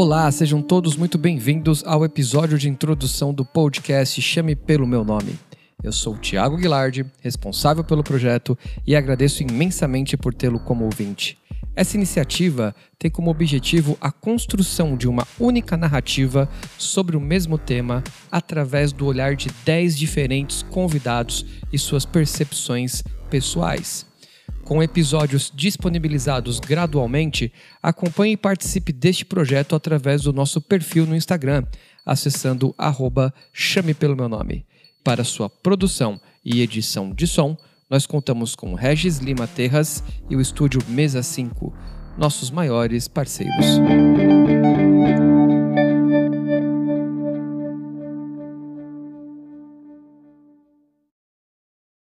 Olá, 0.00 0.30
sejam 0.30 0.62
todos 0.62 0.94
muito 0.94 1.18
bem-vindos 1.18 1.82
ao 1.84 2.04
episódio 2.04 2.56
de 2.56 2.68
introdução 2.68 3.34
do 3.34 3.44
podcast 3.44 4.22
Chame 4.22 4.54
pelo 4.54 4.86
Meu 4.86 5.02
Nome. 5.02 5.36
Eu 5.82 5.90
sou 5.90 6.14
o 6.14 6.16
Thiago 6.16 6.56
Guilardi, 6.56 7.04
responsável 7.20 7.82
pelo 7.82 8.04
projeto, 8.04 8.56
e 8.86 8.94
agradeço 8.94 9.42
imensamente 9.42 10.16
por 10.16 10.32
tê-lo 10.32 10.60
como 10.60 10.84
ouvinte. 10.84 11.36
Essa 11.74 11.96
iniciativa 11.96 12.72
tem 12.96 13.10
como 13.10 13.28
objetivo 13.28 13.98
a 14.00 14.12
construção 14.12 14.96
de 14.96 15.08
uma 15.08 15.26
única 15.36 15.76
narrativa 15.76 16.48
sobre 16.78 17.16
o 17.16 17.20
mesmo 17.20 17.58
tema 17.58 18.04
através 18.30 18.92
do 18.92 19.04
olhar 19.04 19.34
de 19.34 19.48
10 19.64 19.98
diferentes 19.98 20.62
convidados 20.62 21.44
e 21.72 21.78
suas 21.78 22.06
percepções 22.06 23.02
pessoais. 23.28 24.07
Com 24.68 24.82
episódios 24.82 25.50
disponibilizados 25.54 26.60
gradualmente, 26.60 27.50
acompanhe 27.82 28.34
e 28.34 28.36
participe 28.36 28.92
deste 28.92 29.24
projeto 29.24 29.74
através 29.74 30.24
do 30.24 30.32
nosso 30.32 30.60
perfil 30.60 31.06
no 31.06 31.16
Instagram, 31.16 31.64
acessando 32.04 32.74
arroba 32.76 33.32
chame 33.50 33.94
pelo 33.94 34.14
meu 34.14 34.28
nome. 34.28 34.66
Para 35.02 35.24
sua 35.24 35.48
produção 35.48 36.20
e 36.44 36.60
edição 36.60 37.14
de 37.14 37.26
som, 37.26 37.56
nós 37.88 38.04
contamos 38.04 38.54
com 38.54 38.74
Regis 38.74 39.16
Lima 39.20 39.46
Terras 39.46 40.04
e 40.28 40.36
o 40.36 40.40
estúdio 40.40 40.82
Mesa 40.86 41.22
5, 41.22 41.72
nossos 42.18 42.50
maiores 42.50 43.08
parceiros. 43.08 43.64